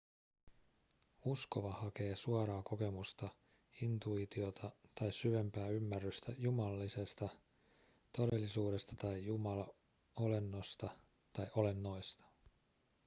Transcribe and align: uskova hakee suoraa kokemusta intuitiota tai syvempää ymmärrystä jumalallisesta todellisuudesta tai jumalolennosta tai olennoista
uskova 1.25 1.71
hakee 1.73 2.15
suoraa 2.15 2.61
kokemusta 2.63 3.29
intuitiota 3.81 4.71
tai 4.99 5.11
syvempää 5.11 5.67
ymmärrystä 5.67 6.31
jumalallisesta 6.37 7.29
todellisuudesta 8.17 8.95
tai 8.95 9.25
jumalolennosta 9.25 10.89
tai 11.33 11.47
olennoista 11.55 12.23